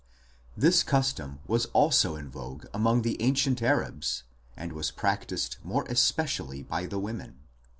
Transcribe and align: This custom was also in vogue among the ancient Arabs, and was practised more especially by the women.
This 0.57 0.81
custom 0.81 1.41
was 1.45 1.65
also 1.73 2.15
in 2.15 2.31
vogue 2.31 2.65
among 2.73 3.03
the 3.03 3.21
ancient 3.21 3.61
Arabs, 3.61 4.23
and 4.57 4.73
was 4.73 4.89
practised 4.89 5.57
more 5.63 5.85
especially 5.89 6.63
by 6.63 6.87
the 6.87 6.97
women. 6.97 7.37